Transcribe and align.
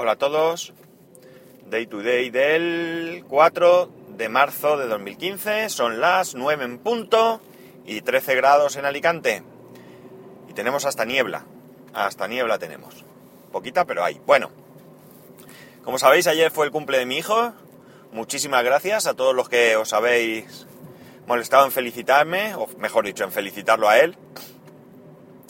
Hola 0.00 0.12
a 0.12 0.16
todos. 0.16 0.72
Day 1.68 1.88
to 1.88 2.04
day 2.04 2.30
del 2.30 3.24
4 3.26 3.90
de 4.16 4.28
marzo 4.28 4.76
de 4.76 4.86
2015. 4.86 5.68
Son 5.70 6.00
las 6.00 6.36
9 6.36 6.64
en 6.64 6.78
punto 6.78 7.40
y 7.84 8.00
13 8.02 8.36
grados 8.36 8.76
en 8.76 8.84
Alicante. 8.84 9.42
Y 10.48 10.52
tenemos 10.52 10.84
hasta 10.84 11.04
niebla. 11.04 11.46
Hasta 11.94 12.28
niebla 12.28 12.60
tenemos. 12.60 13.04
Poquita, 13.50 13.86
pero 13.86 14.04
hay. 14.04 14.20
Bueno. 14.24 14.52
Como 15.82 15.98
sabéis, 15.98 16.28
ayer 16.28 16.52
fue 16.52 16.66
el 16.66 16.70
cumple 16.70 16.98
de 16.98 17.04
mi 17.04 17.16
hijo. 17.16 17.52
Muchísimas 18.12 18.62
gracias 18.62 19.08
a 19.08 19.14
todos 19.14 19.34
los 19.34 19.48
que 19.48 19.74
os 19.74 19.92
habéis 19.92 20.68
molestado 21.26 21.64
en 21.64 21.72
felicitarme, 21.72 22.54
o 22.54 22.68
mejor 22.78 23.04
dicho, 23.04 23.24
en 23.24 23.32
felicitarlo 23.32 23.88
a 23.88 23.98
él. 23.98 24.16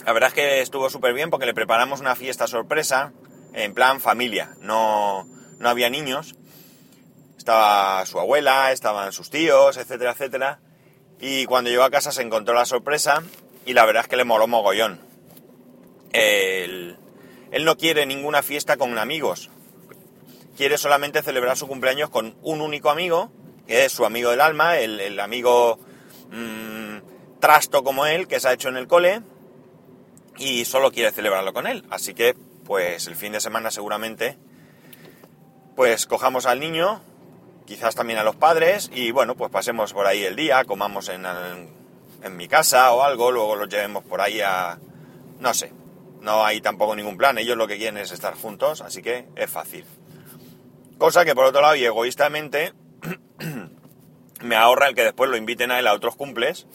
La 0.06 0.14
verdad 0.14 0.28
es 0.28 0.34
que 0.34 0.60
estuvo 0.62 0.88
súper 0.88 1.12
bien 1.12 1.28
porque 1.28 1.44
le 1.44 1.52
preparamos 1.52 2.00
una 2.00 2.16
fiesta 2.16 2.46
sorpresa 2.46 3.12
en 3.52 3.74
plan 3.74 4.00
familia, 4.00 4.56
no, 4.60 5.26
no 5.58 5.68
había 5.68 5.90
niños. 5.90 6.34
Estaba 7.36 8.04
su 8.06 8.18
abuela, 8.20 8.72
estaban 8.72 9.12
sus 9.12 9.30
tíos, 9.30 9.76
etcétera, 9.76 10.12
etcétera. 10.12 10.60
Y 11.20 11.46
cuando 11.46 11.70
llegó 11.70 11.82
a 11.82 11.90
casa 11.90 12.12
se 12.12 12.22
encontró 12.22 12.54
la 12.54 12.64
sorpresa 12.64 13.22
y 13.64 13.72
la 13.72 13.84
verdad 13.84 14.02
es 14.02 14.08
que 14.08 14.16
le 14.16 14.24
moló 14.24 14.46
mogollón. 14.46 15.00
Él, 16.12 16.96
él 17.50 17.64
no 17.64 17.76
quiere 17.76 18.06
ninguna 18.06 18.42
fiesta 18.42 18.76
con 18.76 18.96
amigos. 18.98 19.50
Quiere 20.56 20.78
solamente 20.78 21.22
celebrar 21.22 21.56
su 21.56 21.68
cumpleaños 21.68 22.10
con 22.10 22.36
un 22.42 22.60
único 22.60 22.90
amigo, 22.90 23.30
que 23.66 23.84
es 23.84 23.92
su 23.92 24.04
amigo 24.04 24.30
del 24.30 24.40
alma, 24.40 24.78
el, 24.78 25.00
el 25.00 25.20
amigo 25.20 25.78
mmm, 26.30 26.98
trasto 27.40 27.84
como 27.84 28.06
él, 28.06 28.26
que 28.26 28.40
se 28.40 28.48
ha 28.48 28.52
hecho 28.52 28.68
en 28.68 28.76
el 28.76 28.88
cole, 28.88 29.22
y 30.36 30.64
solo 30.64 30.90
quiere 30.90 31.12
celebrarlo 31.12 31.52
con 31.52 31.66
él. 31.66 31.84
Así 31.90 32.14
que, 32.14 32.34
pues 32.68 33.06
el 33.06 33.16
fin 33.16 33.32
de 33.32 33.40
semana 33.40 33.70
seguramente, 33.70 34.36
pues 35.74 36.06
cojamos 36.06 36.44
al 36.44 36.60
niño, 36.60 37.00
quizás 37.64 37.94
también 37.94 38.18
a 38.18 38.24
los 38.24 38.36
padres, 38.36 38.90
y 38.92 39.10
bueno, 39.10 39.36
pues 39.36 39.50
pasemos 39.50 39.94
por 39.94 40.06
ahí 40.06 40.22
el 40.22 40.36
día, 40.36 40.64
comamos 40.64 41.08
en, 41.08 41.24
en 41.24 42.36
mi 42.36 42.46
casa 42.46 42.92
o 42.92 43.02
algo, 43.02 43.32
luego 43.32 43.56
los 43.56 43.70
llevemos 43.70 44.04
por 44.04 44.20
ahí 44.20 44.42
a... 44.42 44.78
no 45.40 45.54
sé, 45.54 45.72
no 46.20 46.44
hay 46.44 46.60
tampoco 46.60 46.94
ningún 46.94 47.16
plan, 47.16 47.38
ellos 47.38 47.56
lo 47.56 47.66
que 47.66 47.78
quieren 47.78 47.96
es 47.96 48.12
estar 48.12 48.34
juntos, 48.34 48.82
así 48.82 49.00
que 49.00 49.26
es 49.34 49.48
fácil. 49.48 49.86
Cosa 50.98 51.24
que 51.24 51.34
por 51.34 51.46
otro 51.46 51.62
lado, 51.62 51.74
y 51.74 51.86
egoístamente, 51.86 52.74
me 54.42 54.56
ahorra 54.56 54.88
el 54.88 54.94
que 54.94 55.04
después 55.04 55.30
lo 55.30 55.38
inviten 55.38 55.70
a 55.70 55.78
él 55.78 55.86
a 55.86 55.94
otros 55.94 56.16
cumples 56.16 56.66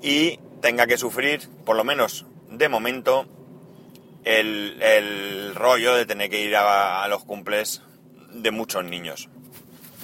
y 0.00 0.40
tenga 0.62 0.86
que 0.86 0.96
sufrir, 0.96 1.46
por 1.66 1.76
lo 1.76 1.84
menos 1.84 2.24
de 2.48 2.70
momento, 2.70 3.26
el, 4.28 5.54
rollo 5.54 5.94
de 5.94 6.06
tener 6.06 6.30
que 6.30 6.40
ir 6.40 6.54
a, 6.56 7.02
a, 7.02 7.08
los 7.08 7.24
cumples 7.24 7.82
de 8.32 8.50
muchos 8.50 8.84
niños. 8.84 9.28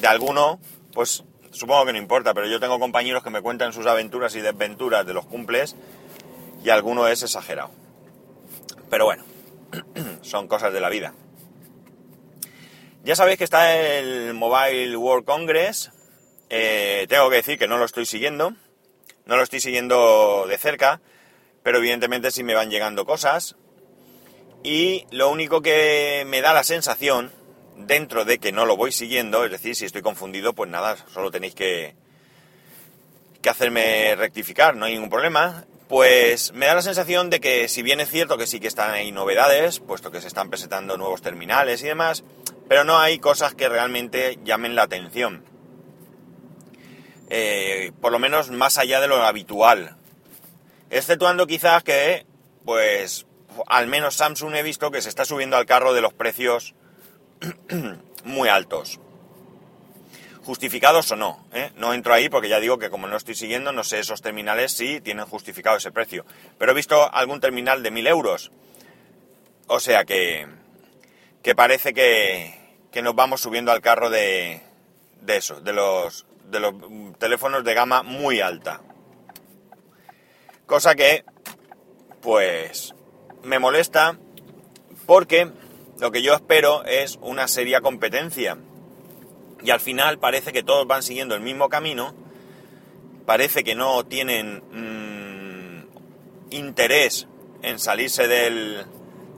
De 0.00 0.06
alguno, 0.06 0.61
pues 0.92 1.25
supongo 1.50 1.86
que 1.86 1.92
no 1.92 1.98
importa, 1.98 2.34
pero 2.34 2.47
yo 2.47 2.58
tengo 2.58 2.78
compañeros 2.78 3.22
que 3.22 3.30
me 3.30 3.42
cuentan 3.42 3.72
sus 3.72 3.86
aventuras 3.86 4.34
y 4.34 4.41
desventuras 4.41 5.06
de 5.06 5.14
los 5.14 5.27
cumples 5.27 5.77
y 6.64 6.70
alguno 6.70 7.06
es 7.06 7.22
exagerado. 7.22 7.70
Pero 8.91 9.05
bueno, 9.05 9.25
son 10.22 10.48
cosas 10.48 10.72
de 10.72 10.80
la 10.80 10.89
vida. 10.89 11.14
Ya 13.05 13.17
sabéis 13.17 13.36
que 13.36 13.45
está 13.45 13.77
el 13.77 14.33
Mobile 14.33 14.97
World 14.97 15.27
Congress. 15.27 15.92
Eh, 16.48 17.06
tengo 17.08 17.28
que 17.28 17.36
decir 17.36 17.58
que 17.58 17.69
no 17.69 17.77
lo 17.77 17.84
estoy 17.84 18.06
siguiendo. 18.06 18.55
No 19.27 19.36
lo 19.36 19.42
estoy 19.42 19.61
siguiendo 19.61 20.47
de 20.48 20.56
cerca. 20.56 21.02
Pero 21.62 21.78
evidentemente 21.78 22.30
sí 22.30 22.42
me 22.45 22.55
van 22.55 22.70
llegando 22.70 23.05
cosas. 23.05 23.56
Y 24.65 25.07
lo 25.11 25.29
único 25.31 25.61
que 25.61 26.25
me 26.27 26.41
da 26.41 26.55
la 26.55 26.65
sensación, 26.65 27.31
dentro 27.77 28.25
de 28.25 28.39
que 28.39 28.51
no 28.51 28.65
lo 28.65 28.79
voy 28.79 28.93
siguiendo, 28.93 29.45
es 29.45 29.51
decir, 29.51 29.77
si 29.77 29.84
estoy 29.84 30.01
confundido, 30.01 30.55
pues 30.55 30.70
nada, 30.70 30.97
solo 31.12 31.31
tenéis 31.31 31.55
que, 31.55 31.95
que 33.42 33.51
hacerme 33.51 34.17
rectificar, 34.17 34.74
no 34.74 34.86
hay 34.86 34.95
ningún 34.95 35.11
problema. 35.11 35.67
Pues 35.86 36.55
me 36.55 36.64
da 36.64 36.77
la 36.77 36.80
sensación 36.80 37.29
de 37.29 37.41
que 37.41 37.69
si 37.69 37.83
bien 37.83 38.01
es 38.01 38.08
cierto 38.08 38.39
que 38.39 38.47
sí 38.47 38.58
que 38.58 38.69
están 38.69 38.91
ahí 38.91 39.13
novedades, 39.13 39.80
puesto 39.80 40.11
que 40.11 40.23
se 40.23 40.29
están 40.29 40.48
presentando 40.48 40.97
nuevos 40.97 41.20
terminales 41.20 41.83
y 41.83 41.86
demás, 41.89 42.24
pero 42.67 42.85
no 42.85 42.98
hay 42.98 43.19
cosas 43.19 43.55
que 43.55 43.69
realmente 43.69 44.39
llamen 44.45 44.74
la 44.74 44.85
atención. 44.85 45.45
Eh, 47.29 47.92
por 48.01 48.13
lo 48.13 48.19
menos 48.19 48.51
más 48.51 48.79
allá 48.79 49.03
de 49.03 49.08
lo 49.08 49.23
habitual. 49.23 49.97
Exceptuando 50.89 51.47
quizás 51.47 51.83
que, 51.83 52.24
pues, 52.64 53.27
al 53.67 53.87
menos 53.87 54.17
Samsung 54.17 54.55
he 54.55 54.63
visto 54.63 54.91
que 54.91 55.03
se 55.03 55.09
está 55.09 55.25
subiendo 55.25 55.57
al 55.57 55.67
carro 55.67 55.92
de 55.92 56.01
los 56.01 56.13
precios 56.13 56.75
muy 58.25 58.48
altos. 58.48 59.01
Justificados 60.45 61.11
o 61.11 61.17
no, 61.17 61.47
¿eh? 61.55 61.70
no 61.77 61.95
entro 61.95 62.13
ahí 62.13 62.29
porque 62.29 62.51
ya 62.51 62.61
digo 62.61 62.79
que 62.79 62.91
como 62.91 63.07
no 63.07 63.17
estoy 63.17 63.35
siguiendo, 63.35 63.73
no 63.73 63.83
sé 63.83 63.98
esos 63.98 64.20
terminales 64.20 64.73
si 64.73 65.01
tienen 65.01 65.25
justificado 65.25 65.79
ese 65.79 65.91
precio. 65.91 66.27
Pero 66.59 66.73
he 66.73 66.75
visto 66.75 67.13
algún 67.15 67.41
terminal 67.41 67.83
de 67.83 67.91
1000 67.91 68.07
euros. 68.09 68.53
O 69.67 69.81
sea 69.81 70.05
que, 70.05 70.47
que 71.42 71.55
parece 71.55 71.95
que, 71.95 72.55
que 72.92 73.01
nos 73.01 73.15
vamos 73.15 73.41
subiendo 73.41 73.73
al 73.73 73.81
carro 73.81 74.11
de, 74.11 74.61
de 75.23 75.36
eso, 75.36 75.61
de 75.61 75.73
los, 75.73 76.27
de 76.51 76.61
los 76.61 76.75
teléfonos 77.19 77.65
de 77.65 77.75
gama 77.75 78.03
muy 78.03 78.41
alta. 78.41 78.83
Cosa 80.67 80.95
que, 80.95 81.25
pues, 82.21 82.95
me 83.44 83.58
molesta 83.58 84.18
porque 85.06 85.50
lo 86.00 86.10
que 86.10 86.22
yo 86.22 86.34
espero 86.34 86.84
es 86.84 87.18
una 87.22 87.48
seria 87.48 87.80
competencia. 87.80 88.58
Y 89.62 89.70
al 89.70 89.80
final 89.80 90.18
parece 90.18 90.52
que 90.52 90.62
todos 90.62 90.86
van 90.86 91.02
siguiendo 91.02 91.34
el 91.34 91.40
mismo 91.40 91.68
camino, 91.68 92.14
parece 93.27 93.64
que 93.64 93.74
no 93.74 94.05
tienen 94.05 94.62
mmm, 94.72 95.86
interés 96.50 97.27
en 97.62 97.78
salirse 97.78 98.28
del, 98.28 98.84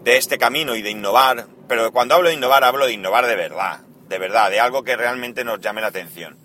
de 0.02 0.16
este 0.16 0.38
camino 0.38 0.74
y 0.74 0.82
de 0.82 0.90
innovar, 0.90 1.46
pero 1.68 1.92
cuando 1.92 2.14
hablo 2.14 2.28
de 2.28 2.34
innovar 2.34 2.64
hablo 2.64 2.86
de 2.86 2.92
innovar 2.92 3.26
de 3.26 3.36
verdad, 3.36 3.80
de 4.08 4.18
verdad, 4.18 4.50
de 4.50 4.60
algo 4.60 4.82
que 4.82 4.96
realmente 4.96 5.44
nos 5.44 5.60
llame 5.60 5.80
la 5.80 5.88
atención. 5.88 6.36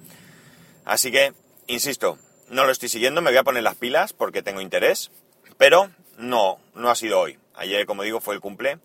Así 0.85 1.11
que, 1.11 1.33
insisto, 1.67 2.17
no 2.49 2.65
lo 2.65 2.71
estoy 2.71 2.89
siguiendo, 2.89 3.21
me 3.21 3.31
voy 3.31 3.37
a 3.37 3.43
poner 3.43 3.63
las 3.63 3.75
pilas 3.75 4.13
porque 4.13 4.43
tengo 4.43 4.61
interés, 4.61 5.11
pero 5.57 5.89
no, 6.17 6.59
no 6.75 6.89
ha 6.89 6.95
sido 6.95 7.19
hoy. 7.19 7.40
Ayer, 7.55 7.85
como 7.85 8.03
digo, 8.03 8.21
fue 8.21 8.35
el 8.35 8.41
cumple 8.41 8.79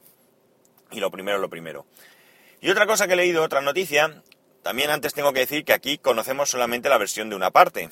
y 0.91 1.01
lo 1.01 1.11
primero, 1.11 1.39
lo 1.39 1.49
primero. 1.49 1.87
Y 2.61 2.71
otra 2.71 2.87
cosa 2.87 3.07
que 3.07 3.15
he 3.15 3.17
leído, 3.17 3.43
otra 3.43 3.61
noticia, 3.61 4.23
también 4.63 4.91
antes 4.91 5.15
tengo 5.15 5.33
que 5.33 5.41
decir 5.41 5.65
que 5.65 5.73
aquí 5.73 5.99
conocemos 5.99 6.51
solamente 6.51 6.89
la 6.89 6.99
versión 6.99 7.31
de 7.31 7.37
una 7.37 7.51
parte. 7.51 7.91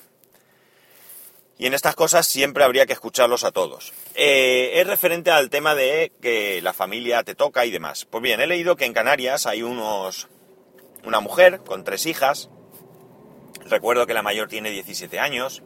Y 1.57 1.67
en 1.67 1.73
estas 1.73 1.95
cosas 1.95 2.27
siempre 2.27 2.65
habría 2.65 2.85
que 2.85 2.93
escucharlos 2.93 3.45
a 3.45 3.51
todos. 3.51 3.93
Eh, 4.13 4.73
es 4.75 4.87
referente 4.87 5.31
al 5.31 5.49
tema 5.49 5.73
de 5.73 6.11
que 6.21 6.61
la 6.61 6.73
familia 6.73 7.23
te 7.23 7.33
toca 7.33 7.65
y 7.65 7.71
demás. 7.71 8.05
Pues 8.05 8.21
bien, 8.21 8.41
he 8.41 8.47
leído 8.47 8.75
que 8.75 8.85
en 8.85 8.93
Canarias 8.93 9.45
hay 9.45 9.63
unos. 9.63 10.27
una 11.05 11.21
mujer 11.21 11.61
con 11.61 11.85
tres 11.85 12.05
hijas. 12.07 12.49
Recuerdo 13.65 14.05
que 14.05 14.13
la 14.13 14.21
mayor 14.21 14.49
tiene 14.49 14.69
17 14.71 15.17
años. 15.19 15.63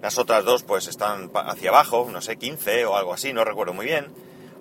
Las 0.00 0.16
otras 0.16 0.44
dos 0.44 0.62
pues 0.62 0.86
están 0.86 1.30
hacia 1.34 1.70
abajo, 1.70 2.08
no 2.10 2.22
sé, 2.22 2.38
15 2.38 2.86
o 2.86 2.96
algo 2.96 3.12
así, 3.12 3.32
no 3.32 3.44
recuerdo 3.44 3.74
muy 3.74 3.84
bien. 3.84 4.06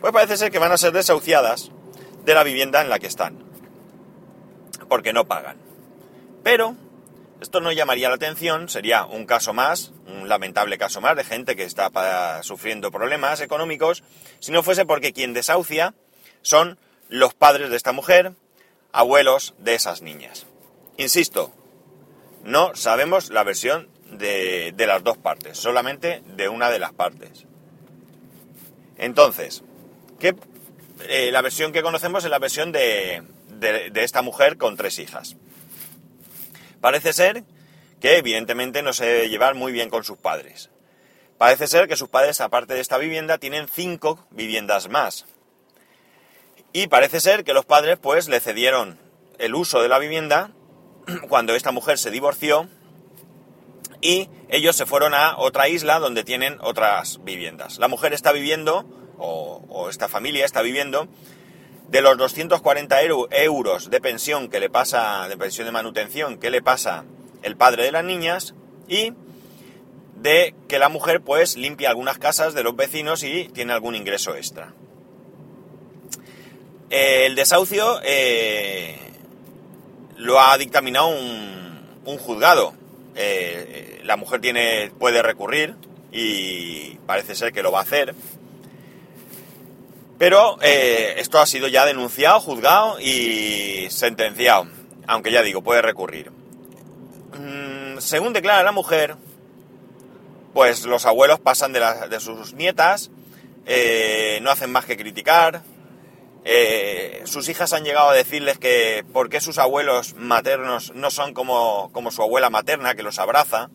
Pues 0.02 0.14
parece 0.14 0.38
ser 0.38 0.52
que 0.52 0.60
van 0.60 0.72
a 0.72 0.78
ser 0.78 0.92
desahuciadas 0.92 1.72
de 2.24 2.34
la 2.34 2.44
vivienda 2.44 2.82
en 2.82 2.90
la 2.90 3.00
que 3.00 3.08
están. 3.08 3.38
Porque 4.88 5.14
no 5.14 5.28
pagan. 5.28 5.58
Pero 6.44 6.76
esto 7.42 7.62
no 7.62 7.72
llamaría 7.72 8.10
la 8.10 8.16
atención, 8.16 8.68
sería 8.68 9.06
un 9.06 9.26
caso 9.26 9.54
más, 9.54 9.94
un 10.08 10.28
lamentable 10.28 10.78
caso 10.78 11.02
más 11.02 11.16
de 11.16 11.24
gente 11.24 11.56
que 11.56 11.64
está 11.64 12.42
sufriendo 12.42 12.92
problemas 12.92 13.42
económicos, 13.42 14.04
si 14.40 14.52
no 14.52 14.64
fuese 14.64 14.86
porque 14.86 15.14
quien 15.14 15.34
desahucia 15.34 15.94
son 16.42 16.80
los 17.10 17.34
padres 17.34 17.70
de 17.70 17.78
esta 17.78 17.92
mujer, 17.92 18.34
abuelos 18.92 19.54
de 19.60 19.76
esas 19.76 20.02
niñas. 20.02 20.48
Insisto, 20.98 21.54
no 22.44 22.76
sabemos 22.76 23.30
la 23.30 23.44
versión 23.44 23.90
de, 24.12 24.74
de 24.76 24.88
las 24.88 25.04
dos 25.04 25.18
partes, 25.18 25.58
solamente 25.58 26.24
de 26.36 26.50
una 26.50 26.72
de 26.72 26.80
las 26.80 26.94
partes. 26.94 27.46
Entonces, 28.98 29.64
¿qué, 30.20 30.36
eh, 31.08 31.32
la 31.32 31.42
versión 31.42 31.72
que 31.72 31.82
conocemos 31.82 32.24
es 32.24 32.30
la 32.30 32.40
versión 32.40 32.72
de, 32.72 33.24
de, 33.48 33.90
de 33.90 34.04
esta 34.04 34.22
mujer 34.22 34.58
con 34.58 34.78
tres 34.78 35.00
hijas. 35.00 35.36
Parece 36.82 37.14
ser 37.14 37.44
que 38.00 38.18
evidentemente 38.18 38.82
no 38.82 38.94
se 38.94 39.06
debe 39.06 39.30
llevar 39.30 39.56
muy 39.56 39.72
bien 39.72 39.90
con 39.90 40.04
sus 40.04 40.18
padres. 40.18 40.70
Parece 41.38 41.68
ser 41.68 41.88
que 41.88 41.96
sus 41.96 42.10
padres, 42.10 42.42
aparte 42.42 42.74
de 42.74 42.80
esta 42.80 42.98
vivienda, 42.98 43.38
tienen 43.38 43.68
cinco 43.68 44.26
viviendas 44.32 44.90
más. 44.90 45.26
Y 46.74 46.88
parece 46.88 47.20
ser 47.20 47.44
que 47.44 47.54
los 47.54 47.66
padres 47.66 47.98
pues 48.00 48.28
le 48.28 48.40
cedieron 48.40 49.00
el 49.38 49.56
uso 49.56 49.82
de 49.82 49.88
la 49.88 50.00
vivienda 50.00 50.52
cuando 51.30 51.56
esta 51.56 51.72
mujer 51.72 51.98
se 51.98 52.12
divorció 52.12 52.68
y 54.02 54.30
ellos 54.50 54.76
se 54.76 54.86
fueron 54.86 55.14
a 55.14 55.38
otra 55.38 55.70
isla 55.70 56.00
donde 56.00 56.24
tienen 56.24 56.58
otras 56.62 57.24
viviendas. 57.24 57.80
La 57.80 57.88
mujer 57.88 58.14
está 58.14 58.32
viviendo, 58.32 58.86
o, 59.18 59.64
o 59.70 59.90
esta 59.90 60.08
familia 60.08 60.46
está 60.46 60.62
viviendo, 60.62 61.08
de 61.90 62.02
los 62.02 62.18
240 62.18 63.02
euros 63.04 63.90
de 63.90 64.02
pensión 64.02 64.50
que 64.50 64.60
le 64.60 64.70
pasa, 64.70 65.28
de 65.30 65.38
pensión 65.38 65.66
de 65.66 65.72
manutención 65.72 66.38
que 66.38 66.50
le 66.50 66.62
pasa 66.62 67.06
el 67.44 67.56
padre 67.56 67.84
de 67.84 67.92
las 67.92 68.04
niñas 68.04 68.54
y 68.88 69.14
de 70.16 70.56
que 70.68 70.80
la 70.80 70.90
mujer 70.90 71.22
pues 71.22 71.56
limpia 71.56 71.90
algunas 71.90 72.18
casas 72.18 72.54
de 72.54 72.64
los 72.64 72.76
vecinos 72.76 73.24
y 73.24 73.50
tiene 73.54 73.74
algún 73.74 73.96
ingreso 73.96 74.36
extra. 74.36 74.74
El 76.90 77.36
desahucio 77.36 78.00
eh, 78.04 78.98
lo 80.16 80.40
ha 80.40 80.58
dictaminado 80.58 81.08
un, 81.08 82.18
juzgado. 82.18 82.74
Eh, 83.16 84.02
la 84.04 84.16
mujer 84.16 84.40
tiene, 84.42 84.92
puede 84.98 85.22
recurrir 85.22 85.76
y 86.12 86.96
parece 87.06 87.36
ser 87.36 87.52
que 87.52 87.62
lo 87.62 87.72
va 87.72 87.80
a 87.80 87.84
hacer. 87.84 88.16
Pero 90.18 90.58
eh, 90.62 91.16
esto 91.18 91.40
ha 91.40 91.46
sido 91.46 91.68
ya 91.68 91.86
denunciado, 91.86 92.40
juzgado 92.40 93.00
y 93.00 93.88
sentenciado. 93.90 94.68
Aunque 95.06 95.32
ya 95.32 95.42
digo, 95.42 95.62
puede 95.62 95.82
recurrir. 95.82 96.32
Mm, 97.40 98.00
según 98.00 98.34
declara 98.34 98.64
la 98.64 98.72
mujer, 98.72 99.16
pues 100.54 100.86
los 100.86 101.06
abuelos 101.06 101.40
pasan 101.40 101.72
de, 101.72 101.82
de 102.10 102.20
sus 102.20 102.54
nietas, 102.54 103.12
eh, 103.68 104.40
no 104.42 104.50
hacen 104.50 104.72
más 104.72 104.86
que 104.86 104.98
criticar. 104.98 105.62
Eh, 106.46 107.24
sus 107.26 107.50
hijas 107.50 107.74
han 107.74 107.84
llegado 107.84 108.10
a 108.10 108.14
decirles 108.14 108.58
que 108.58 109.06
por 109.12 109.30
qué 109.30 109.42
sus 109.42 109.58
abuelos 109.58 110.16
maternos 110.16 110.94
no 110.96 111.12
son 111.12 111.34
como, 111.34 111.92
como 111.92 112.10
su 112.10 112.24
abuela 112.24 112.50
materna, 112.50 112.96
que 112.96 113.04
los 113.04 113.20
abraza. 113.20 113.70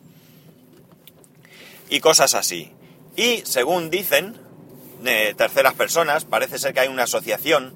Y 1.89 1.99
cosas 1.99 2.33
así. 2.33 2.73
Y 3.15 3.43
según 3.45 3.91
dicen, 3.91 4.42
terceras 5.03 5.73
personas, 5.73 6.25
parece 6.25 6.57
ser 6.59 6.73
que 6.73 6.81
hay 6.81 6.87
una 6.87 7.03
asociación, 7.03 7.73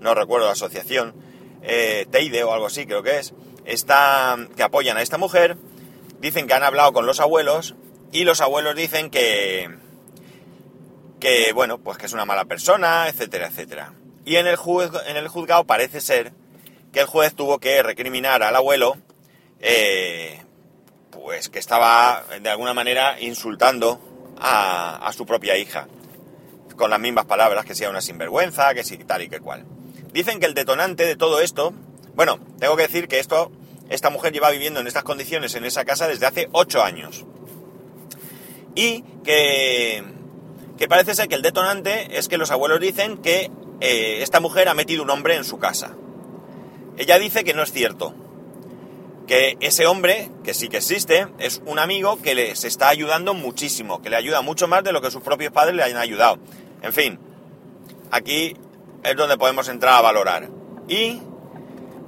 no 0.00 0.14
recuerdo 0.14 0.46
la 0.46 0.52
asociación, 0.52 1.14
eh, 1.62 2.06
Teide 2.10 2.42
o 2.44 2.52
algo 2.52 2.66
así 2.66 2.86
creo 2.86 3.02
que 3.02 3.18
es, 3.18 3.34
está, 3.64 4.36
que 4.56 4.62
apoyan 4.62 4.96
a 4.96 5.02
esta 5.02 5.18
mujer, 5.18 5.56
dicen 6.20 6.46
que 6.46 6.54
han 6.54 6.62
hablado 6.62 6.92
con 6.92 7.06
los 7.06 7.20
abuelos 7.20 7.74
y 8.10 8.24
los 8.24 8.40
abuelos 8.40 8.74
dicen 8.74 9.10
que, 9.10 9.70
que 11.20 11.52
bueno, 11.52 11.78
pues 11.78 11.98
que 11.98 12.06
es 12.06 12.12
una 12.12 12.24
mala 12.24 12.44
persona, 12.44 13.08
etcétera, 13.08 13.48
etcétera. 13.48 13.94
Y 14.24 14.36
en 14.36 14.46
el, 14.46 14.58
en 15.06 15.16
el 15.16 15.28
juzgado 15.28 15.64
parece 15.64 16.00
ser 16.00 16.32
que 16.92 17.00
el 17.00 17.06
juez 17.06 17.34
tuvo 17.34 17.58
que 17.58 17.82
recriminar 17.82 18.42
al 18.42 18.56
abuelo, 18.56 18.96
eh, 19.60 20.42
pues 21.10 21.48
que 21.48 21.58
estaba 21.58 22.24
de 22.40 22.50
alguna 22.50 22.74
manera 22.74 23.20
insultando 23.20 24.00
a, 24.40 25.06
a 25.06 25.12
su 25.12 25.26
propia 25.26 25.56
hija 25.56 25.86
con 26.74 26.90
las 26.90 27.00
mismas 27.00 27.26
palabras, 27.26 27.64
que 27.64 27.74
sea 27.74 27.90
una 27.90 28.00
sinvergüenza, 28.00 28.74
que 28.74 28.84
si 28.84 28.96
tal 28.98 29.22
y 29.22 29.28
que 29.28 29.40
cual. 29.40 29.64
Dicen 30.12 30.40
que 30.40 30.46
el 30.46 30.54
detonante 30.54 31.06
de 31.06 31.16
todo 31.16 31.40
esto, 31.40 31.72
bueno, 32.14 32.38
tengo 32.58 32.76
que 32.76 32.82
decir 32.82 33.08
que 33.08 33.18
esto, 33.18 33.50
esta 33.88 34.10
mujer 34.10 34.32
lleva 34.32 34.50
viviendo 34.50 34.80
en 34.80 34.86
estas 34.86 35.04
condiciones 35.04 35.54
en 35.54 35.64
esa 35.64 35.84
casa 35.84 36.08
desde 36.08 36.26
hace 36.26 36.48
ocho 36.52 36.82
años. 36.82 37.24
Y 38.74 39.02
que, 39.24 40.02
que 40.78 40.88
parece 40.88 41.14
ser 41.14 41.28
que 41.28 41.34
el 41.34 41.42
detonante 41.42 42.18
es 42.18 42.28
que 42.28 42.38
los 42.38 42.50
abuelos 42.50 42.80
dicen 42.80 43.18
que 43.18 43.50
eh, 43.80 44.22
esta 44.22 44.40
mujer 44.40 44.68
ha 44.68 44.74
metido 44.74 45.02
un 45.02 45.10
hombre 45.10 45.36
en 45.36 45.44
su 45.44 45.58
casa. 45.58 45.96
Ella 46.96 47.18
dice 47.18 47.44
que 47.44 47.54
no 47.54 47.62
es 47.62 47.72
cierto, 47.72 48.14
que 49.26 49.56
ese 49.60 49.86
hombre, 49.86 50.30
que 50.44 50.54
sí 50.54 50.68
que 50.68 50.78
existe, 50.78 51.26
es 51.38 51.62
un 51.66 51.78
amigo 51.78 52.20
que 52.20 52.34
les 52.34 52.64
está 52.64 52.88
ayudando 52.88 53.34
muchísimo, 53.34 54.02
que 54.02 54.10
le 54.10 54.16
ayuda 54.16 54.42
mucho 54.42 54.68
más 54.68 54.84
de 54.84 54.92
lo 54.92 55.00
que 55.00 55.10
sus 55.10 55.22
propios 55.22 55.52
padres 55.52 55.74
le 55.74 55.82
hayan 55.82 55.98
ayudado. 55.98 56.38
En 56.82 56.92
fin, 56.92 57.18
aquí 58.10 58.56
es 59.02 59.16
donde 59.16 59.38
podemos 59.38 59.68
entrar 59.68 59.94
a 59.94 60.00
valorar. 60.00 60.48
Y 60.88 61.20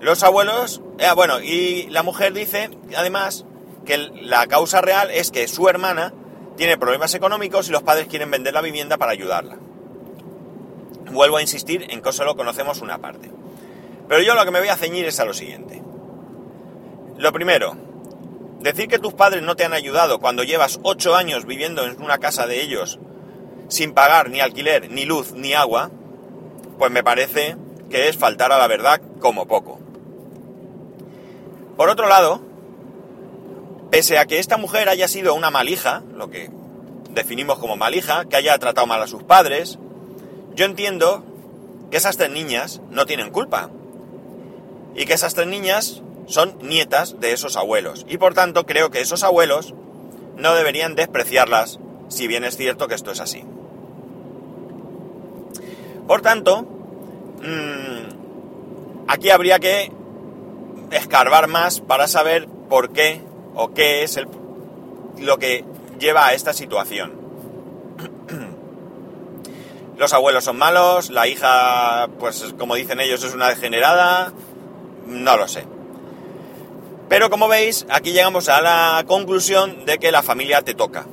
los 0.00 0.22
abuelos, 0.22 0.82
eh, 0.98 1.06
bueno, 1.14 1.40
y 1.40 1.86
la 1.90 2.02
mujer 2.02 2.32
dice, 2.32 2.70
además, 2.96 3.44
que 3.84 3.98
la 3.98 4.46
causa 4.46 4.80
real 4.80 5.10
es 5.10 5.30
que 5.30 5.46
su 5.48 5.68
hermana 5.68 6.12
tiene 6.56 6.78
problemas 6.78 7.14
económicos 7.14 7.68
y 7.68 7.72
los 7.72 7.82
padres 7.82 8.06
quieren 8.08 8.30
vender 8.30 8.54
la 8.54 8.60
vivienda 8.60 8.96
para 8.96 9.12
ayudarla. 9.12 9.56
Vuelvo 11.10 11.36
a 11.36 11.42
insistir 11.42 11.86
en 11.90 12.02
que 12.02 12.12
solo 12.12 12.36
conocemos 12.36 12.80
una 12.80 12.98
parte. 12.98 13.30
Pero 14.08 14.22
yo 14.22 14.34
lo 14.34 14.44
que 14.44 14.50
me 14.50 14.58
voy 14.58 14.68
a 14.68 14.76
ceñir 14.76 15.06
es 15.06 15.20
a 15.20 15.24
lo 15.24 15.34
siguiente. 15.34 15.82
Lo 17.16 17.32
primero, 17.32 17.76
decir 18.60 18.88
que 18.88 18.98
tus 18.98 19.14
padres 19.14 19.42
no 19.42 19.56
te 19.56 19.64
han 19.64 19.72
ayudado 19.72 20.18
cuando 20.18 20.42
llevas 20.42 20.80
ocho 20.82 21.14
años 21.14 21.46
viviendo 21.46 21.84
en 21.84 22.02
una 22.02 22.18
casa 22.18 22.46
de 22.46 22.62
ellos 22.62 22.98
sin 23.68 23.92
pagar 23.92 24.30
ni 24.30 24.40
alquiler, 24.40 24.90
ni 24.90 25.04
luz, 25.04 25.32
ni 25.32 25.54
agua, 25.54 25.90
pues 26.78 26.90
me 26.90 27.04
parece 27.04 27.56
que 27.90 28.08
es 28.08 28.16
faltar 28.16 28.52
a 28.52 28.58
la 28.58 28.66
verdad 28.66 29.00
como 29.20 29.46
poco. 29.46 29.78
Por 31.76 31.88
otro 31.88 32.08
lado, 32.08 32.40
pese 33.90 34.18
a 34.18 34.26
que 34.26 34.38
esta 34.38 34.56
mujer 34.56 34.88
haya 34.88 35.08
sido 35.08 35.34
una 35.34 35.50
malija, 35.50 36.02
lo 36.14 36.30
que 36.30 36.50
definimos 37.10 37.58
como 37.58 37.76
malija, 37.76 38.24
que 38.26 38.36
haya 38.36 38.58
tratado 38.58 38.86
mal 38.86 39.02
a 39.02 39.06
sus 39.06 39.22
padres, 39.22 39.78
yo 40.54 40.64
entiendo 40.64 41.24
que 41.90 41.96
esas 41.96 42.16
tres 42.16 42.30
niñas 42.30 42.80
no 42.90 43.06
tienen 43.06 43.30
culpa. 43.30 43.70
Y 44.96 45.06
que 45.06 45.14
esas 45.14 45.34
tres 45.34 45.48
niñas 45.48 46.02
son 46.26 46.56
nietas 46.60 47.20
de 47.20 47.32
esos 47.32 47.56
abuelos. 47.56 48.04
Y 48.08 48.18
por 48.18 48.34
tanto 48.34 48.66
creo 48.66 48.90
que 48.90 49.00
esos 49.00 49.24
abuelos 49.24 49.74
no 50.36 50.54
deberían 50.54 50.94
despreciarlas, 50.94 51.78
si 52.08 52.26
bien 52.26 52.44
es 52.44 52.56
cierto 52.56 52.88
que 52.88 52.94
esto 52.94 53.12
es 53.12 53.20
así. 53.20 53.44
Por 56.06 56.20
tanto, 56.20 56.62
mm, 56.62 59.08
aquí 59.08 59.30
habría 59.30 59.58
que 59.58 59.90
escarbar 60.90 61.48
más 61.48 61.80
para 61.80 62.08
saber 62.08 62.46
por 62.68 62.92
qué 62.92 63.22
o 63.54 63.72
qué 63.72 64.02
es 64.02 64.16
el, 64.16 64.28
lo 65.18 65.38
que 65.38 65.64
lleva 65.98 66.26
a 66.26 66.34
esta 66.34 66.52
situación. 66.52 67.12
Los 69.96 70.12
abuelos 70.12 70.44
son 70.44 70.58
malos, 70.58 71.10
la 71.10 71.28
hija, 71.28 72.08
pues 72.18 72.52
como 72.58 72.74
dicen 72.74 73.00
ellos, 73.00 73.22
es 73.22 73.32
una 73.32 73.48
degenerada, 73.48 74.32
no 75.06 75.36
lo 75.36 75.46
sé. 75.46 75.64
Pero 77.14 77.30
como 77.30 77.46
veis, 77.46 77.86
aquí 77.90 78.10
llegamos 78.10 78.48
a 78.48 78.60
la 78.60 79.04
conclusión 79.06 79.86
de 79.86 79.98
que 79.98 80.10
la 80.10 80.24
familia 80.24 80.62
te 80.62 80.74
toca. 80.74 81.06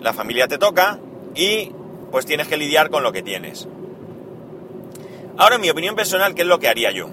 La 0.00 0.14
familia 0.14 0.48
te 0.48 0.56
toca 0.56 0.98
y 1.34 1.72
pues 2.10 2.24
tienes 2.24 2.48
que 2.48 2.56
lidiar 2.56 2.88
con 2.88 3.02
lo 3.02 3.12
que 3.12 3.22
tienes. 3.22 3.68
Ahora, 5.36 5.56
en 5.56 5.60
mi 5.60 5.68
opinión 5.68 5.94
personal, 5.94 6.34
¿qué 6.34 6.40
es 6.40 6.48
lo 6.48 6.58
que 6.58 6.68
haría 6.68 6.90
yo? 6.90 7.10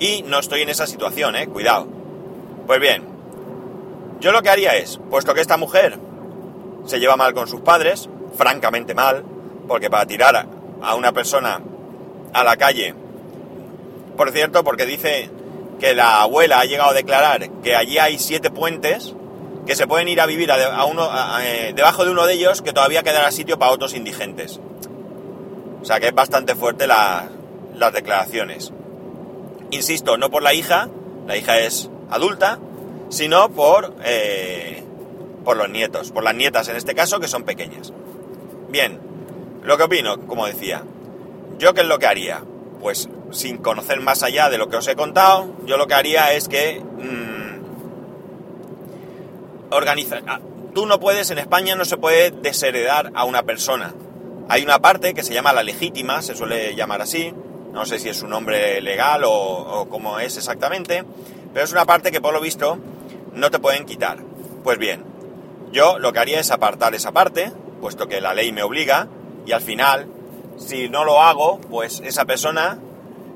Y 0.00 0.24
no 0.24 0.40
estoy 0.40 0.62
en 0.62 0.68
esa 0.68 0.88
situación, 0.88 1.36
¿eh? 1.36 1.46
Cuidado. 1.46 1.86
Pues 2.66 2.80
bien, 2.80 3.04
yo 4.18 4.32
lo 4.32 4.42
que 4.42 4.50
haría 4.50 4.74
es, 4.74 4.98
puesto 5.10 5.34
que 5.34 5.42
esta 5.42 5.58
mujer 5.58 5.96
se 6.86 6.98
lleva 6.98 7.14
mal 7.14 7.34
con 7.34 7.46
sus 7.46 7.60
padres, 7.60 8.08
francamente 8.36 8.96
mal, 8.96 9.24
porque 9.68 9.90
para 9.90 10.06
tirar 10.06 10.48
a 10.82 10.94
una 10.96 11.12
persona 11.12 11.60
a 12.32 12.42
la 12.42 12.56
calle, 12.56 12.96
por 14.16 14.32
cierto, 14.32 14.64
porque 14.64 14.86
dice 14.86 15.30
que 15.82 15.96
la 15.96 16.22
abuela 16.22 16.60
ha 16.60 16.64
llegado 16.64 16.90
a 16.90 16.94
declarar 16.94 17.50
que 17.60 17.74
allí 17.74 17.98
hay 17.98 18.16
siete 18.16 18.52
puentes 18.52 19.16
que 19.66 19.74
se 19.74 19.88
pueden 19.88 20.06
ir 20.06 20.20
a 20.20 20.26
vivir 20.26 20.52
a, 20.52 20.84
uno, 20.84 21.10
eh, 21.42 21.72
debajo 21.74 22.04
de 22.04 22.12
uno 22.12 22.24
de 22.24 22.34
ellos 22.34 22.62
que 22.62 22.72
todavía 22.72 23.02
quedará 23.02 23.32
sitio 23.32 23.58
para 23.58 23.72
otros 23.72 23.92
indigentes. 23.92 24.60
O 25.80 25.84
sea 25.84 25.98
que 25.98 26.06
es 26.06 26.14
bastante 26.14 26.54
fuerte 26.54 26.86
las 26.86 27.92
declaraciones. 27.92 28.72
Insisto, 29.72 30.16
no 30.18 30.30
por 30.30 30.44
la 30.44 30.54
hija, 30.54 30.88
la 31.26 31.36
hija 31.36 31.58
es 31.58 31.90
adulta, 32.10 32.60
sino 33.08 33.48
por, 33.48 33.96
eh, 34.04 34.84
por 35.44 35.56
los 35.56 35.68
nietos, 35.68 36.12
por 36.12 36.22
las 36.22 36.36
nietas 36.36 36.68
en 36.68 36.76
este 36.76 36.94
caso, 36.94 37.18
que 37.18 37.26
son 37.26 37.42
pequeñas. 37.42 37.92
Bien, 38.68 39.00
lo 39.64 39.76
que 39.76 39.82
opino, 39.82 40.28
como 40.28 40.46
decía, 40.46 40.84
¿yo 41.58 41.74
qué 41.74 41.80
es 41.80 41.88
lo 41.88 41.98
que 41.98 42.06
haría? 42.06 42.44
Pues 42.80 43.08
sin 43.32 43.58
conocer 43.58 44.00
más 44.00 44.22
allá 44.22 44.48
de 44.50 44.58
lo 44.58 44.68
que 44.68 44.76
os 44.76 44.86
he 44.86 44.94
contado, 44.94 45.48
yo 45.66 45.76
lo 45.76 45.86
que 45.86 45.94
haría 45.94 46.32
es 46.32 46.48
que 46.48 46.80
mmm, 46.80 47.64
organizar... 49.70 50.22
Ah, 50.26 50.40
tú 50.74 50.86
no 50.86 51.00
puedes, 51.00 51.30
en 51.30 51.38
España 51.38 51.74
no 51.74 51.84
se 51.84 51.96
puede 51.96 52.30
desheredar 52.30 53.10
a 53.14 53.24
una 53.24 53.42
persona. 53.42 53.94
Hay 54.48 54.62
una 54.62 54.80
parte 54.80 55.14
que 55.14 55.22
se 55.22 55.34
llama 55.34 55.52
la 55.52 55.62
legítima, 55.62 56.22
se 56.22 56.34
suele 56.34 56.74
llamar 56.74 57.02
así, 57.02 57.32
no 57.72 57.86
sé 57.86 57.98
si 57.98 58.08
es 58.08 58.22
un 58.22 58.30
nombre 58.30 58.80
legal 58.80 59.22
o, 59.24 59.86
cómo 59.88 60.18
es 60.18 60.36
exactamente, 60.36 61.04
pero 61.52 61.64
es 61.64 61.72
una 61.72 61.84
parte 61.84 62.12
que 62.12 62.20
por 62.20 62.34
lo 62.34 62.40
visto 62.40 62.78
no 63.32 63.50
te 63.50 63.58
pueden 63.58 63.86
quitar. 63.86 64.18
Pues 64.62 64.78
bien, 64.78 65.04
yo 65.72 65.98
lo 65.98 66.12
que 66.12 66.18
haría 66.18 66.40
es 66.40 66.50
apartar 66.50 66.94
esa 66.94 67.12
parte, 67.12 67.52
puesto 67.80 68.08
que 68.08 68.20
la 68.20 68.34
ley 68.34 68.52
me 68.52 68.62
obliga, 68.62 69.08
y 69.46 69.52
al 69.52 69.62
final, 69.62 70.06
si 70.58 70.88
no 70.88 71.04
lo 71.04 71.22
hago, 71.22 71.60
pues 71.70 72.00
esa 72.04 72.26
persona 72.26 72.78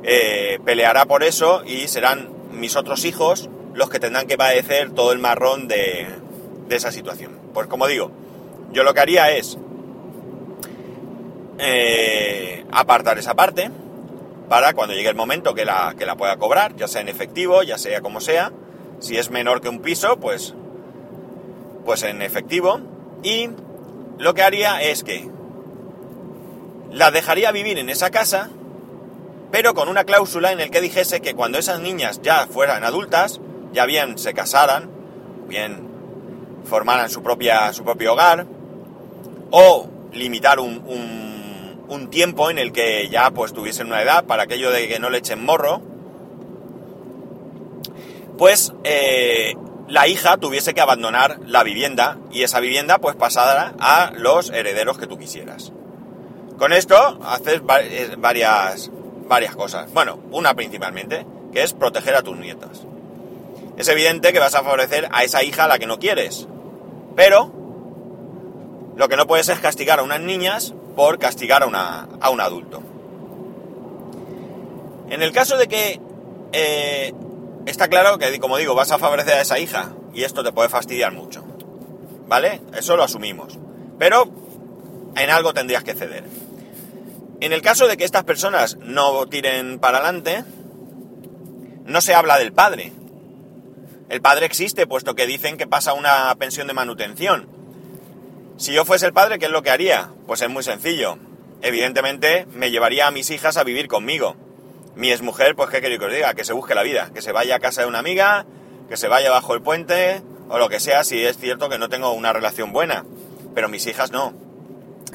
eh, 0.08 0.60
peleará 0.64 1.04
por 1.06 1.24
eso 1.24 1.64
y 1.66 1.88
serán 1.88 2.28
mis 2.52 2.76
otros 2.76 3.04
hijos 3.04 3.50
los 3.74 3.90
que 3.90 3.98
tendrán 3.98 4.28
que 4.28 4.38
padecer 4.38 4.92
todo 4.92 5.10
el 5.10 5.18
marrón 5.18 5.66
de, 5.66 6.06
esa 6.70 6.92
situación. 6.92 7.40
Pues 7.52 7.66
como 7.66 7.88
digo, 7.88 8.12
yo 8.70 8.84
lo 8.84 8.94
que 8.94 9.00
haría 9.00 9.32
es 9.32 9.58
eh, 11.58 12.64
apartar 12.70 13.18
esa 13.18 13.34
parte 13.34 13.68
para 14.48 14.74
cuando 14.74 14.94
llegue 14.94 15.08
el 15.08 15.16
momento 15.16 15.54
que 15.54 15.64
la, 15.64 15.96
que 15.98 16.06
la 16.06 16.14
pueda 16.14 16.36
cobrar, 16.36 16.76
ya 16.76 16.86
sea 16.86 17.00
en 17.00 17.08
efectivo, 17.08 17.64
ya 17.64 17.76
sea 17.76 18.00
como 18.00 18.20
sea. 18.20 18.52
Si 19.00 19.18
es 19.18 19.30
menor 19.30 19.60
que 19.60 19.68
un 19.68 19.80
piso, 19.80 20.18
pues, 20.20 20.54
pues 21.84 22.04
en 22.04 22.22
efectivo. 22.22 22.78
Y 23.24 23.50
lo 24.18 24.34
que 24.34 24.42
haría 24.42 24.80
es 24.82 25.02
que 25.02 25.28
la 26.92 27.10
dejaría 27.10 27.50
vivir 27.50 27.78
en 27.78 27.90
esa 27.90 28.10
casa, 28.10 28.50
pero 29.50 29.74
con 29.74 29.88
una 29.88 30.04
cláusula 30.04 30.52
en 30.52 30.60
el 30.60 30.70
que 30.70 30.80
dijese 30.80 31.20
que 31.20 31.34
cuando 31.34 31.58
esas 31.58 31.80
niñas 31.80 32.20
ya 32.22 32.46
fueran 32.46 32.84
adultas, 32.84 33.40
ya 33.72 33.86
bien 33.86 34.18
se 34.18 34.34
casaran, 34.34 34.90
bien 35.48 35.86
formaran 36.64 37.08
su, 37.10 37.22
propia, 37.22 37.72
su 37.72 37.84
propio 37.84 38.14
hogar, 38.14 38.46
o 39.50 39.88
limitar 40.12 40.58
un, 40.58 40.82
un, 41.88 42.10
tiempo 42.10 42.50
en 42.50 42.58
el 42.58 42.72
que 42.72 43.08
ya 43.08 43.30
pues 43.30 43.52
tuviesen 43.52 43.88
una 43.88 44.02
edad 44.02 44.24
para 44.24 44.44
aquello 44.44 44.70
de 44.70 44.88
que 44.88 44.98
no 44.98 45.10
le 45.10 45.18
echen 45.18 45.44
morro, 45.44 45.82
pues 48.38 48.72
eh, 48.84 49.54
la 49.88 50.08
hija 50.08 50.36
tuviese 50.36 50.74
que 50.74 50.80
abandonar 50.80 51.38
la 51.46 51.62
vivienda 51.62 52.18
y 52.30 52.42
esa 52.42 52.60
vivienda 52.60 52.98
pues 52.98 53.16
pasara 53.16 53.74
a 53.78 54.12
los 54.14 54.50
herederos 54.50 54.98
que 54.98 55.06
tú 55.06 55.18
quisieras. 55.18 55.72
Con 56.58 56.72
esto 56.72 57.18
haces 57.22 57.60
eh, 57.82 58.14
varias, 58.18 58.90
varias 59.28 59.54
cosas. 59.54 59.92
Bueno, 59.92 60.18
una 60.30 60.54
principalmente, 60.54 61.26
que 61.52 61.62
es 61.62 61.72
proteger 61.72 62.14
a 62.14 62.22
tus 62.22 62.36
nietos. 62.36 62.86
Es 63.76 63.88
evidente 63.88 64.32
que 64.32 64.38
vas 64.38 64.54
a 64.54 64.62
favorecer 64.62 65.08
a 65.12 65.24
esa 65.24 65.42
hija 65.42 65.64
a 65.64 65.68
la 65.68 65.78
que 65.78 65.86
no 65.86 65.98
quieres. 65.98 66.48
Pero 67.14 67.52
lo 68.96 69.08
que 69.08 69.16
no 69.16 69.26
puedes 69.26 69.48
es 69.48 69.58
castigar 69.58 69.98
a 69.98 70.02
unas 70.02 70.20
niñas 70.20 70.74
por 70.94 71.18
castigar 71.18 71.62
a, 71.62 71.66
una, 71.66 72.08
a 72.20 72.30
un 72.30 72.40
adulto. 72.40 72.82
En 75.10 75.22
el 75.22 75.32
caso 75.32 75.56
de 75.56 75.68
que 75.68 76.00
eh, 76.52 77.12
está 77.66 77.88
claro 77.88 78.18
que, 78.18 78.40
como 78.40 78.56
digo, 78.56 78.74
vas 78.74 78.90
a 78.90 78.98
favorecer 78.98 79.34
a 79.34 79.42
esa 79.42 79.58
hija 79.58 79.92
y 80.14 80.24
esto 80.24 80.42
te 80.42 80.52
puede 80.52 80.68
fastidiar 80.68 81.12
mucho. 81.12 81.44
¿Vale? 82.26 82.62
Eso 82.76 82.96
lo 82.96 83.04
asumimos. 83.04 83.58
Pero 83.98 84.26
en 85.16 85.30
algo 85.30 85.52
tendrías 85.52 85.84
que 85.84 85.94
ceder. 85.94 86.24
En 87.40 87.52
el 87.52 87.60
caso 87.60 87.86
de 87.86 87.96
que 87.96 88.04
estas 88.04 88.24
personas 88.24 88.76
no 88.78 89.26
tiren 89.26 89.78
para 89.78 89.98
adelante, 89.98 90.42
no 91.84 92.00
se 92.00 92.14
habla 92.14 92.38
del 92.38 92.52
padre. 92.52 92.92
El 94.08 94.22
padre 94.22 94.46
existe, 94.46 94.86
puesto 94.86 95.14
que 95.14 95.26
dicen 95.26 95.56
que 95.56 95.66
pasa 95.66 95.92
una 95.92 96.34
pensión 96.36 96.66
de 96.66 96.72
manutención. 96.72 97.48
Si 98.56 98.72
yo 98.72 98.86
fuese 98.86 99.06
el 99.06 99.12
padre, 99.12 99.38
¿qué 99.38 99.46
es 99.46 99.50
lo 99.50 99.62
que 99.62 99.70
haría? 99.70 100.10
Pues 100.26 100.40
es 100.40 100.48
muy 100.48 100.62
sencillo. 100.62 101.18
Evidentemente, 101.60 102.46
me 102.52 102.70
llevaría 102.70 103.06
a 103.06 103.10
mis 103.10 103.28
hijas 103.30 103.58
a 103.58 103.64
vivir 103.64 103.86
conmigo. 103.86 104.36
Mi 104.94 105.10
exmujer, 105.10 105.54
pues 105.54 105.68
qué 105.68 105.80
quiero 105.80 105.98
que 105.98 106.06
os 106.06 106.12
diga, 106.12 106.34
que 106.34 106.44
se 106.44 106.54
busque 106.54 106.74
la 106.74 106.82
vida, 106.82 107.10
que 107.12 107.20
se 107.20 107.32
vaya 107.32 107.56
a 107.56 107.60
casa 107.60 107.82
de 107.82 107.88
una 107.88 107.98
amiga, 107.98 108.46
que 108.88 108.96
se 108.96 109.08
vaya 109.08 109.30
bajo 109.30 109.52
el 109.54 109.60
puente, 109.60 110.22
o 110.48 110.58
lo 110.58 110.70
que 110.70 110.80
sea, 110.80 111.04
si 111.04 111.22
es 111.22 111.36
cierto 111.36 111.68
que 111.68 111.76
no 111.76 111.90
tengo 111.90 112.12
una 112.12 112.32
relación 112.32 112.72
buena. 112.72 113.04
Pero 113.54 113.68
mis 113.68 113.86
hijas 113.86 114.10
no. 114.10 114.45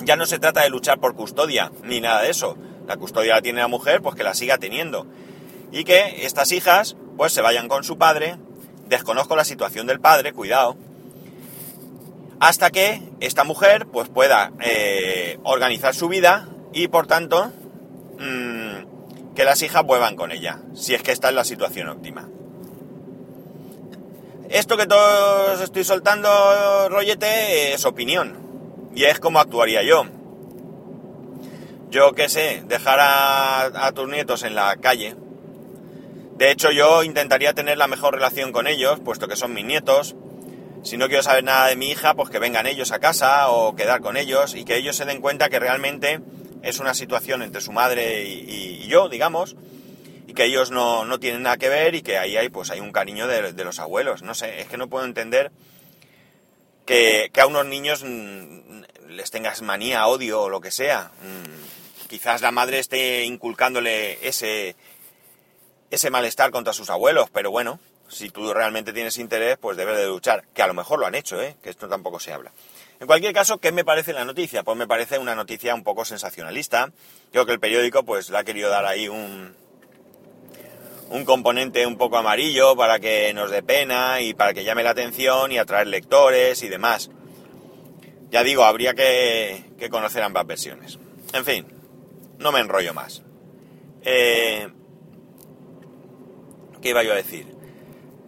Ya 0.04 0.16
no 0.16 0.26
se 0.26 0.40
trata 0.40 0.62
de 0.62 0.70
luchar 0.70 1.00
por 1.00 1.16
custodia, 1.16 1.72
ni 1.84 2.02
nada 2.02 2.22
de 2.22 2.30
eso. 2.30 2.58
La 2.88 2.98
custodia 2.98 3.36
la 3.36 3.42
tiene 3.42 3.60
la 3.60 3.68
mujer, 3.68 4.02
pues 4.02 4.16
que 4.16 4.24
la 4.24 4.34
siga 4.34 4.58
teniendo. 4.58 5.06
Y 5.72 5.84
que 5.84 6.26
estas 6.26 6.52
hijas, 6.52 6.96
pues 7.18 7.34
se 7.34 7.42
vayan 7.42 7.68
con 7.68 7.84
su 7.84 7.98
padre. 7.98 8.38
Desconozco 8.88 9.36
la 9.36 9.46
situación 9.46 9.88
del 9.88 10.00
padre, 10.00 10.34
cuidado 10.34 10.76
hasta 12.42 12.72
que 12.72 13.00
esta 13.20 13.44
mujer 13.44 13.86
pues 13.86 14.10
pueda 14.10 14.52
eh, 14.62 15.38
organizar 15.44 15.94
su 15.94 16.08
vida 16.08 16.50
y 16.74 16.88
por 16.88 17.06
tanto 17.06 17.52
mm, 18.18 19.36
que 19.36 19.46
las 19.46 19.62
hijas 19.62 19.86
vuelvan 19.86 20.16
con 20.16 20.32
ella, 20.32 20.60
si 20.74 20.96
es 20.96 21.04
que 21.04 21.12
está 21.12 21.30
en 21.30 21.36
la 21.36 21.44
situación 21.44 21.88
óptima. 21.90 22.28
Esto 24.50 24.76
que 24.76 24.88
todos 24.88 25.62
estoy 25.62 25.84
soltando, 25.84 26.90
rollete, 26.90 27.74
es 27.74 27.86
opinión. 27.86 28.51
Y 28.96 29.06
es 29.06 29.20
como 29.20 29.40
actuaría 29.40 29.84
yo. 29.84 30.06
Yo 31.90 32.14
qué 32.14 32.30
sé, 32.30 32.64
dejar 32.68 33.00
a, 33.02 33.92
tus 33.94 34.08
nietos 34.08 34.44
en 34.44 34.56
la 34.56 34.78
calle. 34.78 35.16
De 36.38 36.50
hecho, 36.50 36.72
yo 36.72 37.04
intentaría 37.04 37.54
tener 37.54 37.78
la 37.78 37.88
mejor 37.88 38.16
relación 38.16 38.52
con 38.52 38.68
ellos, 38.68 39.00
puesto 39.02 39.28
que 39.28 39.36
son 39.36 39.54
mis 39.54 39.66
nietos, 39.66 40.16
si 40.84 40.98
no 40.98 41.08
quiero 41.08 41.22
saber 41.22 41.44
nada 41.44 41.68
de 41.68 41.76
mi 41.76 41.92
hija, 41.92 42.16
pues 42.16 42.30
que 42.30 42.40
vengan 42.40 42.66
ellos 42.66 42.92
a 42.92 43.00
casa 43.00 43.50
o 43.50 43.76
quedar 43.76 44.02
con 44.02 44.18
ellos 44.18 44.56
y 44.56 44.66
que 44.66 44.78
ellos 44.78 44.96
se 44.96 45.06
den 45.06 45.22
cuenta 45.22 45.50
que 45.50 45.60
realmente 45.60 46.22
es 46.64 46.80
una 46.80 46.94
situación 46.94 47.44
entre 47.44 47.62
su 47.62 47.72
madre 47.72 48.24
y, 48.24 48.88
yo, 48.88 49.08
digamos, 49.08 49.56
y 50.28 50.34
que 50.34 50.46
ellos 50.46 50.72
no, 50.72 51.06
tienen 51.20 51.44
nada 51.44 51.58
que 51.58 51.70
ver 51.70 51.94
y 51.94 52.02
que 52.02 52.18
ahí 52.18 52.36
hay, 52.36 52.50
pues 52.50 52.72
hay 52.72 52.80
un 52.80 52.92
cariño 52.92 53.28
de, 53.28 53.64
los 53.64 53.80
abuelos. 53.80 54.24
No 54.24 54.34
sé, 54.34 54.62
es 54.62 54.68
que 54.68 54.78
no 54.78 54.88
puedo 54.88 55.06
entender 55.06 55.52
que, 56.86 57.32
a 57.40 57.46
unos 57.46 57.66
niños 57.66 58.04
mm, 58.04 58.84
les 59.10 59.32
tengas 59.32 59.62
manía, 59.62 60.08
odio 60.08 60.44
o 60.44 60.50
lo 60.50 60.62
que 60.62 60.72
sea. 60.72 61.12
Mm, 61.22 62.08
quizás 62.08 62.42
la 62.42 62.52
madre 62.52 62.80
esté 62.80 63.24
inculcándole 63.24 64.26
ese, 64.28 64.76
ese 65.90 66.10
malestar 66.10 66.52
contra 66.52 66.74
sus 66.74 66.90
abuelos, 66.90 67.30
pero 67.32 67.52
bueno, 67.52 67.80
si 68.08 68.30
tú 68.30 68.54
realmente 68.54 68.94
tienes 68.94 69.18
interés, 69.18 69.58
pues 69.58 69.78
debes 69.78 69.98
de 69.98 70.08
luchar. 70.08 70.44
Que 70.54 70.62
a 70.62 70.68
lo 70.68 70.74
mejor 70.74 71.00
lo 71.00 71.06
han 71.06 71.16
hecho, 71.16 71.42
¿eh? 71.42 71.56
que 71.64 71.70
esto 71.70 71.88
tampoco 71.88 72.20
se 72.20 72.34
habla. 72.34 72.52
En 73.00 73.08
cualquier 73.08 73.34
caso, 73.34 73.58
¿qué 73.58 73.72
me 73.72 73.84
parece 73.84 74.14
la 74.14 74.26
noticia? 74.26 74.64
Pues 74.64 74.78
me 74.78 74.88
parece 74.88 75.18
una 75.18 75.34
noticia 75.34 75.74
un 75.74 75.84
poco 75.84 76.06
sensacionalista. 76.06 76.92
Creo 77.32 77.46
que 77.46 77.54
el 77.54 77.60
periódico 77.60 78.04
pues 78.04 78.30
le 78.30 78.38
ha 78.38 78.44
querido 78.44 78.70
dar 78.70 78.86
ahí 78.86 79.08
un, 79.08 79.56
un 81.12 81.26
componente 81.26 81.86
un 81.86 81.98
poco 81.98 82.18
amarillo 82.18 82.76
para 82.76 83.00
que 83.00 83.34
nos 83.34 83.52
dé 83.52 83.62
pena 83.62 84.22
y 84.22 84.34
para 84.34 84.54
que 84.54 84.64
llame 84.64 84.82
la 84.82 84.92
atención 84.92 85.52
y 85.52 85.58
atraer 85.58 85.88
lectores 85.88 86.64
y 86.64 86.70
demás. 86.70 87.12
Ya 88.30 88.44
digo, 88.44 88.64
habría 88.64 88.94
que, 88.94 89.66
que 89.78 89.90
conocer 89.90 90.24
ambas 90.24 90.48
versiones. 90.48 91.00
En 91.34 91.44
fin, 91.44 91.68
no 92.40 92.54
me 92.54 92.62
enrollo 92.62 92.94
más. 92.94 93.24
Eh, 94.04 94.70
¿Qué 96.82 96.90
iba 96.90 97.04
yo 97.04 97.12
a 97.12 97.18
decir? 97.18 97.46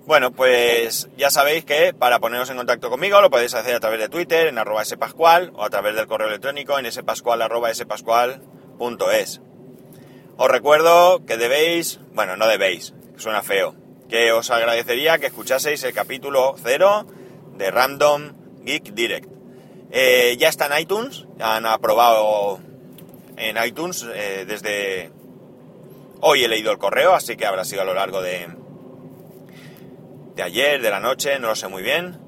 Bueno, 0.05 0.31
pues 0.31 1.07
ya 1.17 1.31
sabéis 1.31 1.63
que 1.63 1.93
para 1.93 2.19
poneros 2.19 2.49
en 2.49 2.57
contacto 2.57 2.89
conmigo 2.89 3.21
lo 3.21 3.29
podéis 3.29 3.53
hacer 3.53 3.75
a 3.75 3.79
través 3.79 4.01
de 4.01 4.09
Twitter 4.09 4.47
en 4.47 4.57
arroba 4.57 4.83
spascual 4.83 5.53
o 5.55 5.63
a 5.63 5.69
través 5.69 5.95
del 5.95 6.07
correo 6.07 6.27
electrónico 6.27 6.77
en 6.77 6.91
spascual 6.91 7.41
spascual.es. 7.73 9.41
Os 10.35 10.49
recuerdo 10.49 11.23
que 11.27 11.37
debéis, 11.37 11.99
bueno, 12.13 12.35
no 12.35 12.47
debéis, 12.47 12.93
suena 13.17 13.43
feo, 13.43 13.75
que 14.09 14.31
os 14.31 14.49
agradecería 14.49 15.19
que 15.19 15.27
escuchaseis 15.27 15.83
el 15.83 15.93
capítulo 15.93 16.55
0 16.57 17.05
de 17.55 17.69
Random 17.69 18.33
Geek 18.63 18.93
Direct. 18.93 19.29
Eh, 19.91 20.35
ya 20.39 20.49
está 20.49 20.65
en 20.65 20.81
iTunes, 20.81 21.27
han 21.39 21.67
aprobado 21.67 22.59
en 23.37 23.63
iTunes 23.63 24.07
eh, 24.11 24.45
desde 24.47 25.11
hoy 26.21 26.43
he 26.43 26.47
leído 26.47 26.71
el 26.71 26.79
correo, 26.79 27.13
así 27.13 27.35
que 27.35 27.45
habrá 27.45 27.63
sido 27.63 27.83
a 27.83 27.85
lo 27.85 27.93
largo 27.93 28.19
de, 28.23 28.47
de 30.35 30.41
ayer, 30.41 30.81
de 30.81 30.89
la 30.89 30.99
noche, 30.99 31.37
no 31.37 31.49
lo 31.49 31.55
sé 31.55 31.67
muy 31.67 31.83
bien. 31.83 32.22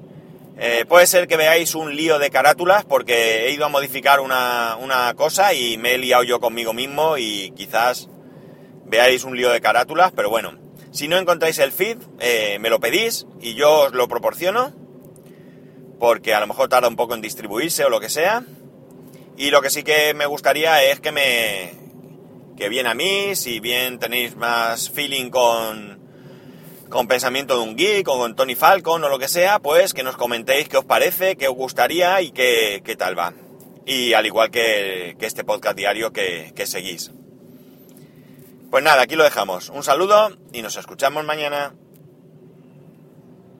Eh, 0.58 0.86
puede 0.88 1.06
ser 1.06 1.28
que 1.28 1.36
veáis 1.36 1.74
un 1.74 1.94
lío 1.94 2.18
de 2.18 2.30
carátulas 2.30 2.84
porque 2.84 3.46
he 3.46 3.52
ido 3.52 3.66
a 3.66 3.68
modificar 3.68 4.20
una, 4.20 5.12
cosa 5.16 5.52
y 5.52 5.76
me 5.76 5.94
he 5.94 5.98
liado 5.98 6.22
yo 6.22 6.40
conmigo 6.40 6.72
mismo 6.72 7.18
y 7.18 7.52
quizás 7.54 8.08
veáis 8.86 9.24
un 9.24 9.36
lío 9.36 9.50
de 9.50 9.60
carátulas, 9.60 10.12
pero 10.16 10.30
bueno, 10.30 10.58
si 10.92 11.08
no 11.08 11.18
encontráis 11.18 11.58
el 11.58 11.72
feed, 11.72 11.98
eh, 12.20 12.58
me 12.60 12.70
lo 12.70 12.80
pedís 12.80 13.26
y 13.40 13.54
yo 13.54 13.80
os 13.80 13.92
lo 13.92 14.08
proporciono 14.08 14.72
porque 15.98 16.34
a 16.34 16.40
lo 16.40 16.46
mejor 16.46 16.68
tarda 16.68 16.88
un 16.88 16.96
poco 16.96 17.14
en 17.14 17.20
distribuirse 17.20 17.84
o 17.84 17.90
lo 17.90 18.00
que 18.00 18.08
sea. 18.08 18.44
Y 19.36 19.50
lo 19.50 19.60
que 19.60 19.70
sí 19.70 19.82
que 19.82 20.14
me 20.14 20.26
gustaría 20.26 20.82
es 20.84 21.00
que 21.00 21.12
me... 21.12 21.74
que 22.56 22.68
bien 22.70 22.86
a 22.86 22.94
mí, 22.94 23.34
si 23.34 23.60
bien 23.60 23.98
tenéis 23.98 24.36
más 24.36 24.90
feeling 24.90 25.28
con 25.28 26.05
con 26.88 27.08
pensamiento 27.08 27.56
de 27.56 27.62
un 27.62 27.76
geek 27.76 28.08
o 28.08 28.18
con 28.18 28.36
Tony 28.36 28.54
Falcon 28.54 29.02
o 29.04 29.08
lo 29.08 29.18
que 29.18 29.28
sea, 29.28 29.58
pues 29.58 29.94
que 29.94 30.02
nos 30.02 30.16
comentéis 30.16 30.68
qué 30.68 30.76
os 30.76 30.84
parece, 30.84 31.36
qué 31.36 31.48
os 31.48 31.54
gustaría 31.54 32.20
y 32.20 32.30
qué, 32.30 32.82
qué 32.84 32.96
tal 32.96 33.18
va. 33.18 33.34
Y 33.84 34.14
al 34.14 34.26
igual 34.26 34.50
que, 34.50 35.16
este 35.20 35.44
podcast 35.44 35.76
diario 35.76 36.12
que, 36.12 36.52
que 36.54 36.66
seguís. 36.66 37.12
Pues 38.70 38.82
nada, 38.82 39.02
aquí 39.02 39.14
lo 39.14 39.24
dejamos. 39.24 39.68
Un 39.68 39.82
saludo 39.82 40.36
y 40.52 40.62
nos 40.62 40.76
escuchamos 40.76 41.24
mañana. 41.24 41.74